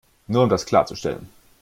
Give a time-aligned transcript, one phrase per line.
[0.25, 1.29] Nur um das klarzustellen.